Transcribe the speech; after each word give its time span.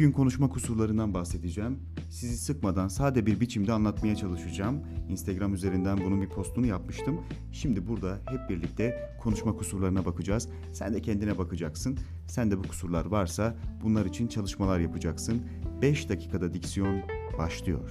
Bugün 0.00 0.12
konuşma 0.12 0.48
kusurlarından 0.48 1.14
bahsedeceğim. 1.14 1.78
Sizi 2.10 2.36
sıkmadan 2.36 2.88
sade 2.88 3.26
bir 3.26 3.40
biçimde 3.40 3.72
anlatmaya 3.72 4.16
çalışacağım. 4.16 4.80
Instagram 5.08 5.54
üzerinden 5.54 5.98
bunun 6.04 6.22
bir 6.22 6.28
postunu 6.28 6.66
yapmıştım. 6.66 7.20
Şimdi 7.52 7.88
burada 7.88 8.18
hep 8.26 8.50
birlikte 8.50 9.14
konuşma 9.22 9.56
kusurlarına 9.56 10.04
bakacağız. 10.04 10.48
Sen 10.72 10.94
de 10.94 11.02
kendine 11.02 11.38
bakacaksın. 11.38 11.98
Sen 12.26 12.50
de 12.50 12.58
bu 12.58 12.62
kusurlar 12.62 13.04
varsa 13.04 13.56
bunlar 13.82 14.06
için 14.06 14.28
çalışmalar 14.28 14.80
yapacaksın. 14.80 15.42
5 15.82 16.08
dakikada 16.08 16.54
diksiyon 16.54 17.02
başlıyor. 17.38 17.90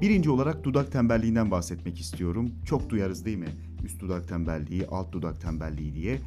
Birinci 0.00 0.30
olarak 0.30 0.64
dudak 0.64 0.92
tembelliğinden 0.92 1.50
bahsetmek 1.50 2.00
istiyorum. 2.00 2.50
Çok 2.66 2.90
duyarız 2.90 3.24
değil 3.24 3.38
mi? 3.38 3.50
Üst 3.84 4.00
dudak 4.00 4.28
tembelliği, 4.28 4.86
alt 4.86 5.12
dudak 5.12 5.40
tembelliği 5.40 5.94
diye. 5.94 6.18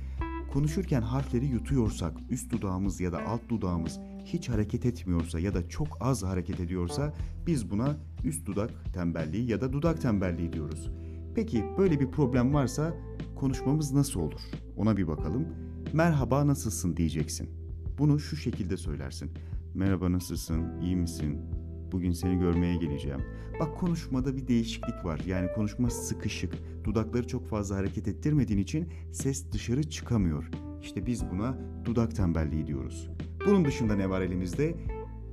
Konuşurken 0.54 1.02
harfleri 1.02 1.46
yutuyorsak, 1.46 2.14
üst 2.30 2.52
dudağımız 2.52 3.00
ya 3.00 3.12
da 3.12 3.26
alt 3.28 3.50
dudağımız 3.50 4.00
hiç 4.26 4.50
hareket 4.50 4.86
etmiyorsa 4.86 5.40
ya 5.40 5.54
da 5.54 5.70
çok 5.70 5.88
az 6.00 6.24
hareket 6.24 6.60
ediyorsa 6.60 7.14
biz 7.48 7.72
buna 7.72 7.98
üst 8.24 8.46
dudak 8.46 8.72
tembelliği 8.94 9.50
ya 9.50 9.62
da 9.62 9.74
dudak 9.74 10.02
tembelliği 10.02 10.54
diyoruz. 10.54 10.90
Peki 11.36 11.66
böyle 11.78 12.00
bir 12.00 12.12
problem 12.12 12.54
varsa 12.54 12.94
konuşmamız 13.36 13.92
nasıl 13.92 14.20
olur? 14.20 14.42
Ona 14.78 14.98
bir 14.98 15.08
bakalım. 15.08 15.48
Merhaba 15.94 16.48
nasılsın 16.48 16.98
diyeceksin. 16.98 17.50
Bunu 17.98 18.20
şu 18.20 18.36
şekilde 18.36 18.78
söylersin. 18.78 19.32
Merhaba 19.74 20.12
nasılsın? 20.12 20.82
İyi 20.82 20.96
misin? 20.96 21.59
Bugün 21.92 22.12
seni 22.12 22.40
görmeye 22.40 22.76
geleceğim. 22.76 23.22
Bak 23.60 23.80
konuşmada 23.80 24.38
bir 24.38 24.48
değişiklik 24.48 25.06
var. 25.06 25.22
Yani 25.28 25.48
konuşma 25.56 25.90
sıkışık. 25.90 26.54
Dudakları 26.84 27.28
çok 27.28 27.48
fazla 27.48 27.76
hareket 27.76 28.08
ettirmediğin 28.08 28.60
için 28.60 28.90
ses 29.12 29.52
dışarı 29.52 29.90
çıkamıyor. 29.90 30.50
İşte 30.82 31.06
biz 31.06 31.32
buna 31.32 31.58
dudak 31.86 32.16
tembelliği 32.16 32.68
diyoruz. 32.68 33.10
Bunun 33.46 33.66
dışında 33.66 33.96
ne 33.96 34.10
var 34.10 34.22
elimizde? 34.22 34.76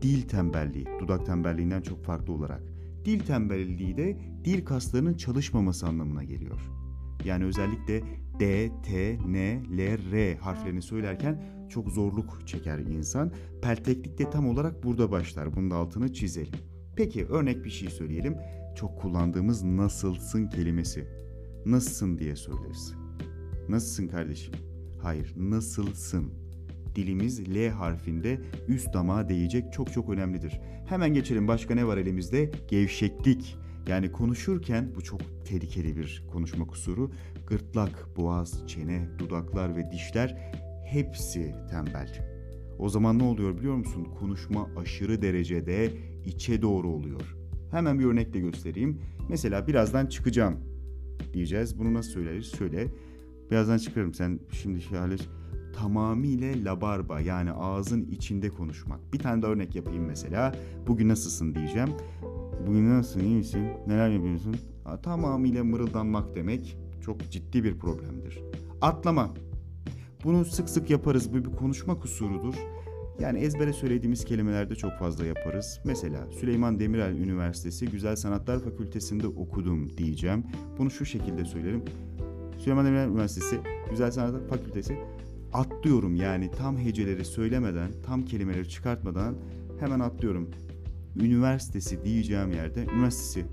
Dil 0.03 0.23
tembelliği. 0.23 0.87
Dudak 1.01 1.27
tembelliğinden 1.27 1.83
çok 1.83 2.05
farklı 2.05 2.33
olarak. 2.33 2.63
Dil 3.05 3.21
tembelliği 3.21 3.97
de 3.97 4.19
dil 4.45 4.65
kaslarının 4.65 5.15
çalışmaması 5.15 5.87
anlamına 5.87 6.25
geliyor. 6.25 6.61
Yani 7.27 7.45
özellikle 7.45 8.03
D, 8.41 8.71
T, 8.83 9.19
N, 9.27 9.63
L, 9.77 10.13
R 10.13 10.37
harflerini 10.37 10.83
söylerken 10.83 11.43
çok 11.69 11.89
zorluk 11.89 12.47
çeker 12.47 12.79
insan. 12.79 13.33
Pelteklik 13.63 14.19
de 14.19 14.31
tam 14.31 14.49
olarak 14.49 14.85
burada 14.85 15.11
başlar. 15.11 15.57
Bunun 15.57 15.71
da 15.71 15.77
altını 15.77 16.13
çizelim. 16.13 16.55
Peki 16.97 17.27
örnek 17.27 17.65
bir 17.65 17.71
şey 17.71 17.91
söyleyelim. 17.91 18.37
Çok 18.77 19.01
kullandığımız 19.01 19.63
nasılsın 19.65 20.47
kelimesi. 20.47 21.09
Nasılsın 21.67 22.19
diye 22.19 22.37
söyleriz. 22.37 22.95
Nasılsın 23.69 24.09
kardeşim? 24.09 24.55
Hayır, 25.03 25.35
nasılsın? 25.37 26.31
Dilimiz 26.95 27.55
L 27.55 27.69
harfinde 27.69 28.41
üst 28.69 28.95
damağa 28.95 29.29
değecek 29.29 29.73
çok 29.73 29.93
çok 29.93 30.11
önemlidir. 30.11 30.61
Hemen 30.87 31.15
geçelim 31.15 31.49
başka 31.49 31.75
ne 31.75 31.87
var 31.87 31.97
elimizde? 31.97 32.51
Gevşeklik. 32.69 33.57
Yani 33.89 34.13
konuşurken 34.13 34.95
bu 34.95 35.03
çok 35.03 35.21
tehlikeli 35.45 35.97
bir 35.97 36.25
konuşma 36.33 36.67
kusuru. 36.67 37.11
Gırtlak, 37.47 38.17
boğaz, 38.17 38.67
çene, 38.67 39.09
dudaklar 39.19 39.77
ve 39.77 39.91
dişler 39.93 40.53
hepsi 40.85 41.55
tembel. 41.71 42.37
O 42.79 42.89
zaman 42.89 43.19
ne 43.19 43.23
oluyor 43.23 43.59
biliyor 43.59 43.75
musun? 43.75 44.09
Konuşma 44.21 44.69
aşırı 44.77 45.23
derecede 45.23 45.93
içe 46.25 46.63
doğru 46.63 46.89
oluyor. 46.89 47.37
Hemen 47.71 47.99
bir 47.99 48.05
örnekle 48.05 48.41
göstereyim. 48.41 49.01
Mesela 49.29 49.67
birazdan 49.67 50.07
çıkacağım 50.07 50.55
diyeceğiz. 51.33 51.79
Bunu 51.79 51.95
nasıl 51.95 52.11
söyleriz? 52.11 52.53
Şöyle. 52.59 52.87
Birazdan 53.51 53.79
çıkarım. 53.79 54.15
Sen 54.15 54.41
şimdi 54.53 54.81
şöyle 54.81 55.17
tamamıyla 55.77 56.55
labarba 56.65 57.21
yani 57.21 57.53
ağzın 57.53 58.05
içinde 58.05 58.49
konuşmak. 58.49 59.13
Bir 59.13 59.19
tane 59.19 59.43
de 59.43 59.47
örnek 59.47 59.75
yapayım 59.75 60.05
mesela. 60.05 60.55
Bugün 60.87 61.09
nasılsın 61.09 61.55
diyeceğim. 61.55 61.89
Bugün 62.67 62.91
nasılsın 62.91 63.21
iyi 63.21 63.37
misin? 63.37 63.69
Neler 63.87 64.09
yapıyorsun? 64.09 64.57
Ha, 64.85 65.01
tamamıyla 65.01 65.65
mırıldanmak 65.65 66.35
demek 66.35 66.79
çok 67.01 67.31
ciddi 67.31 67.65
bir 67.65 67.79
problemdir. 67.79 68.43
Atlama. 68.81 69.35
Bunu 70.25 70.45
sık 70.45 70.69
sık 70.69 70.91
yaparız. 70.91 71.33
Bu 71.33 71.37
bir 71.37 71.57
konuşma 71.57 71.99
kusurudur. 72.01 72.55
Yani 73.21 73.39
ezbere 73.39 73.73
söylediğimiz 73.73 74.25
kelimelerde 74.25 74.75
çok 74.75 74.93
fazla 74.93 75.27
yaparız. 75.27 75.81
Mesela 75.85 76.31
Süleyman 76.41 76.81
Demirel 76.81 77.17
Üniversitesi 77.17 77.87
Güzel 77.87 78.17
Sanatlar 78.17 78.59
Fakültesinde 78.59 79.27
okudum 79.27 79.97
diyeceğim. 79.97 80.45
Bunu 80.79 80.91
şu 80.91 81.05
şekilde 81.05 81.45
söylerim. 81.45 81.83
Süleyman 82.59 82.87
Demirel 82.87 83.09
Üniversitesi 83.09 83.61
Güzel 83.91 84.11
Sanatlar 84.11 84.49
Fakültesi 84.49 84.99
atlıyorum 85.53 86.17
yani 86.17 86.51
tam 86.51 86.79
heceleri 86.79 87.25
söylemeden, 87.25 87.91
tam 88.07 88.25
kelimeleri 88.25 88.69
çıkartmadan 88.69 89.35
hemen 89.81 90.01
atlıyorum. 90.01 90.51
Üniversitesi 91.21 92.05
diyeceğim 92.05 92.53
yerde 92.53 92.85
üniversitesi, 92.85 93.47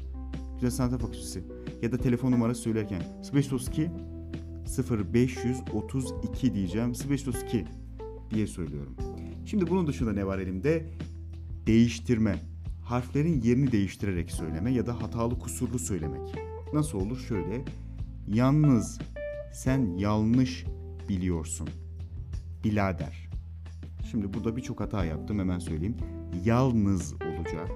Güzel 0.53 0.71
Sanatlar 0.71 0.99
Fakültesi 0.99 1.43
ya 1.81 1.91
da 1.91 1.97
telefon 1.97 2.31
numarası 2.31 2.61
söylerken 2.61 3.01
0532 3.33 3.91
0532 5.13 6.53
diyeceğim. 6.53 6.93
0532 7.09 7.65
diye 8.33 8.47
söylüyorum. 8.47 8.95
Şimdi 9.45 9.67
bunun 9.67 9.87
dışında 9.87 10.13
ne 10.13 10.25
var 10.25 10.39
elimde? 10.39 10.89
Değiştirme. 11.67 12.35
Harflerin 12.83 13.41
yerini 13.41 13.71
değiştirerek 13.71 14.31
söyleme 14.31 14.71
ya 14.71 14.85
da 14.85 15.01
hatalı 15.01 15.39
kusurlu 15.39 15.79
söylemek. 15.79 16.35
Nasıl 16.73 16.99
olur? 16.99 17.19
Şöyle. 17.19 17.65
Yalnız 18.27 18.99
sen 19.53 19.97
yanlış 19.97 20.65
biliyorsun. 21.09 21.69
Bilader. 22.63 23.29
Şimdi 24.11 24.33
burada 24.33 24.57
birçok 24.57 24.79
hata 24.79 25.05
yaptım 25.05 25.39
hemen 25.39 25.59
söyleyeyim. 25.59 25.97
Yalnız 26.45 27.13
olacak. 27.43 27.71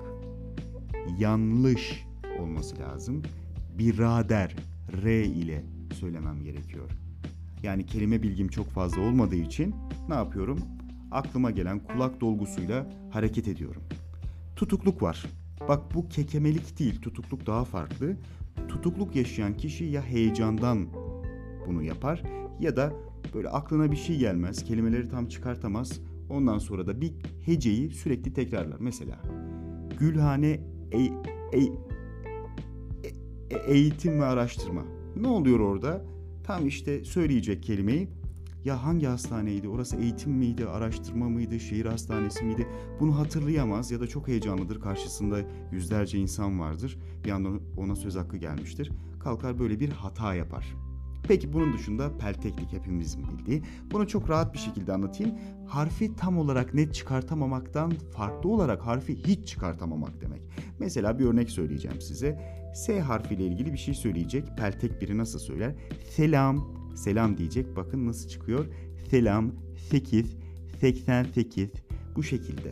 Yanlış 1.20 2.06
olması 2.40 2.80
lazım. 2.80 3.22
Birader 3.78 4.56
R 5.04 5.26
ile 5.26 5.64
söylemem 5.94 6.44
gerekiyor. 6.44 6.90
Yani 7.64 7.86
kelime 7.86 8.24
bilgim 8.24 8.48
çok 8.48 8.70
fazla 8.70 9.02
olmadığı 9.02 9.36
için 9.36 9.76
ne 10.10 10.16
yapıyorum? 10.16 10.60
Aklıma 11.12 11.52
gelen 11.52 11.80
kulak 11.80 12.22
dolgusuyla 12.22 12.90
hareket 13.12 13.48
ediyorum. 13.48 13.82
Tutukluk 14.56 15.02
var. 15.02 15.26
Bak 15.68 15.96
bu 15.96 16.10
kekemelik 16.10 16.80
değil, 16.80 17.02
tutukluk 17.02 17.46
daha 17.46 17.66
farklı. 17.66 18.18
Tutukluk 18.68 19.16
yaşayan 19.16 19.58
kişi 19.58 19.84
ya 19.84 20.02
heyecandan 20.02 20.88
bunu 21.68 21.84
yapar 21.84 22.24
ya 22.60 22.76
da 22.76 22.94
böyle 23.34 23.50
aklına 23.50 23.92
bir 23.92 23.98
şey 23.98 24.18
gelmez, 24.18 24.64
kelimeleri 24.64 25.10
tam 25.10 25.28
çıkartamaz. 25.28 26.00
Ondan 26.30 26.60
sonra 26.60 26.88
da 26.88 27.02
bir 27.02 27.14
heceyi 27.46 27.90
sürekli 27.90 28.34
tekrarlar. 28.34 28.80
Mesela 28.80 29.22
Gülhane 30.00 30.60
e, 30.92 31.02
e, 31.54 31.64
e, 33.50 33.58
eğitim 33.68 34.20
ve 34.20 34.26
araştırma. 34.26 34.84
Ne 35.16 35.28
oluyor 35.28 35.60
orada? 35.60 36.06
Tam 36.44 36.68
işte 36.68 37.04
söyleyecek 37.04 37.64
kelimeyi 37.64 38.10
ya 38.66 38.84
hangi 38.84 39.06
hastaneydi? 39.06 39.68
Orası 39.68 39.98
eğitim 39.98 40.32
miydi, 40.32 40.66
araştırma 40.66 41.30
mıydı, 41.30 41.60
şehir 41.60 41.86
hastanesi 41.86 42.46
miydi? 42.46 42.68
Bunu 43.00 43.18
hatırlayamaz 43.18 43.92
ya 43.92 44.00
da 44.00 44.08
çok 44.08 44.28
heyecanlıdır. 44.28 44.82
Karşısında 44.82 45.40
yüzlerce 45.72 46.18
insan 46.18 46.60
vardır. 46.60 47.00
Bir 47.26 47.32
anda 47.32 47.50
ona 47.78 47.96
söz 47.96 48.16
hakkı 48.16 48.38
gelmiştir. 48.38 48.92
Kalkar 49.20 49.60
böyle 49.60 49.80
bir 49.80 49.90
hata 49.90 50.36
yapar. 50.36 50.76
Peki 51.24 51.54
bunun 51.54 51.74
dışında 51.74 52.18
pelteklik 52.18 52.74
hepimizin 52.74 53.28
bildiği. 53.28 53.64
Bunu 53.92 54.08
çok 54.08 54.30
rahat 54.30 54.54
bir 54.54 54.60
şekilde 54.60 54.94
anlatayım. 54.94 55.36
Harfi 55.68 56.16
tam 56.16 56.38
olarak 56.38 56.74
net 56.74 56.96
çıkartamamaktan 56.96 57.90
farklı 57.90 58.50
olarak 58.50 58.86
harfi 58.86 59.16
hiç 59.16 59.48
çıkartamamak 59.48 60.22
demek. 60.22 60.42
Mesela 60.80 61.20
bir 61.20 61.26
örnek 61.26 61.50
söyleyeceğim 61.50 62.02
size. 62.02 62.58
S 62.76 63.02
harfiyle 63.02 63.46
ilgili 63.46 63.74
bir 63.74 63.78
şey 63.78 63.94
söyleyecek. 63.94 64.58
Peltek 64.58 65.02
biri 65.02 65.18
nasıl 65.18 65.40
söyler? 65.40 65.76
Selam, 66.10 66.74
selam 66.96 67.38
diyecek. 67.38 67.76
Bakın 67.76 68.08
nasıl 68.08 68.30
çıkıyor. 68.30 68.66
Selam, 69.10 69.52
8, 69.90 70.36
88 70.80 71.70
bu 72.16 72.24
şekilde. 72.24 72.72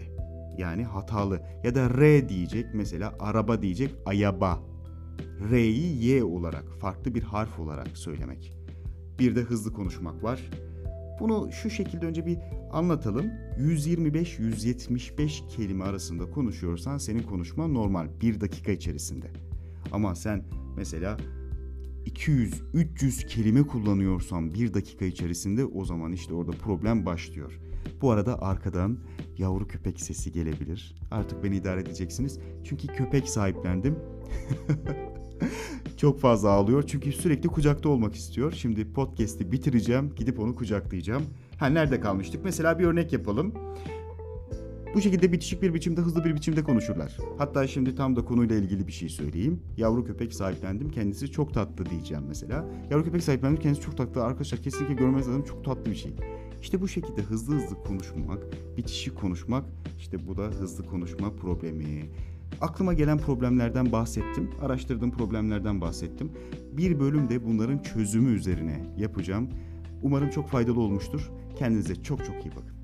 Yani 0.57 0.83
hatalı. 0.83 1.41
Ya 1.63 1.75
da 1.75 1.89
R 1.89 2.29
diyecek 2.29 2.65
mesela 2.73 3.13
araba 3.19 3.61
diyecek 3.61 3.91
ayaba. 4.05 4.74
R'yi 5.51 6.05
Y 6.05 6.23
olarak 6.23 6.65
farklı 6.79 7.15
bir 7.15 7.23
harf 7.23 7.59
olarak 7.59 7.97
söylemek. 7.97 8.57
Bir 9.19 9.35
de 9.35 9.41
hızlı 9.41 9.73
konuşmak 9.73 10.23
var. 10.23 10.49
Bunu 11.19 11.49
şu 11.51 11.69
şekilde 11.69 12.05
önce 12.05 12.25
bir 12.25 12.37
anlatalım. 12.71 13.25
125-175 13.59 15.47
kelime 15.47 15.83
arasında 15.83 16.29
konuşuyorsan 16.31 16.97
senin 16.97 17.23
konuşman 17.23 17.73
normal 17.73 18.07
bir 18.21 18.41
dakika 18.41 18.71
içerisinde. 18.71 19.27
Ama 19.91 20.15
sen 20.15 20.43
mesela 20.77 21.17
200-300 22.05 23.27
kelime 23.27 23.63
kullanıyorsan 23.63 24.53
bir 24.53 24.73
dakika 24.73 25.05
içerisinde 25.05 25.65
o 25.65 25.85
zaman 25.85 26.11
işte 26.11 26.33
orada 26.33 26.51
problem 26.51 27.05
başlıyor. 27.05 27.59
Bu 28.01 28.11
arada 28.11 28.41
arkadan 28.41 28.97
yavru 29.37 29.67
köpek 29.67 30.01
sesi 30.01 30.31
gelebilir. 30.31 30.95
Artık 31.11 31.43
beni 31.43 31.55
idare 31.55 31.81
edeceksiniz. 31.81 32.39
Çünkü 32.63 32.87
köpek 32.87 33.29
sahiplendim. 33.29 33.95
Çok 35.97 36.19
fazla 36.19 36.49
ağlıyor 36.49 36.83
çünkü 36.87 37.11
sürekli 37.11 37.49
kucakta 37.49 37.89
olmak 37.89 38.15
istiyor. 38.15 38.51
Şimdi 38.51 38.93
podcast'i 38.93 39.51
bitireceğim, 39.51 40.13
gidip 40.15 40.39
onu 40.39 40.55
kucaklayacağım. 40.55 41.23
Ha 41.59 41.67
nerede 41.67 41.99
kalmıştık? 41.99 42.43
Mesela 42.43 42.79
bir 42.79 42.85
örnek 42.85 43.13
yapalım. 43.13 43.53
Bu 44.95 45.01
şekilde 45.01 45.31
bitişik 45.31 45.61
bir 45.61 45.73
biçimde, 45.73 46.01
hızlı 46.01 46.25
bir 46.25 46.35
biçimde 46.35 46.63
konuşurlar. 46.63 47.17
Hatta 47.37 47.67
şimdi 47.67 47.95
tam 47.95 48.15
da 48.15 48.25
konuyla 48.25 48.55
ilgili 48.55 48.87
bir 48.87 48.91
şey 48.91 49.09
söyleyeyim. 49.09 49.59
Yavru 49.77 50.05
köpek 50.05 50.33
sahiplendim, 50.33 50.91
kendisi 50.91 51.31
çok 51.31 51.53
tatlı 51.53 51.85
diyeceğim 51.85 52.23
mesela. 52.27 52.65
Yavru 52.91 53.03
köpek 53.03 53.23
sahiplendim, 53.23 53.61
kendisi 53.61 53.81
çok 53.81 53.97
tatlı. 53.97 54.23
Arkadaşlar 54.23 54.61
kesinlikle 54.61 54.93
görmeniz 54.93 55.27
lazım, 55.27 55.43
çok 55.43 55.65
tatlı 55.65 55.91
bir 55.91 55.95
şey. 55.95 56.15
İşte 56.61 56.81
bu 56.81 56.87
şekilde 56.87 57.21
hızlı 57.21 57.55
hızlı 57.55 57.83
konuşmak, 57.83 58.43
bitişik 58.77 59.15
konuşmak, 59.15 59.65
işte 59.99 60.27
bu 60.27 60.37
da 60.37 60.43
hızlı 60.43 60.85
konuşma 60.85 61.31
problemi. 61.31 62.09
Aklıma 62.61 62.93
gelen 62.93 63.17
problemlerden 63.17 63.91
bahsettim, 63.91 64.49
araştırdığım 64.61 65.11
problemlerden 65.11 65.81
bahsettim. 65.81 66.31
Bir 66.71 66.99
bölümde 66.99 67.45
bunların 67.45 67.77
çözümü 67.79 68.31
üzerine 68.31 68.83
yapacağım. 68.97 69.49
Umarım 70.03 70.29
çok 70.29 70.47
faydalı 70.47 70.79
olmuştur. 70.79 71.31
Kendinize 71.55 71.95
çok 71.95 72.25
çok 72.25 72.45
iyi 72.45 72.51
bakın. 72.51 72.74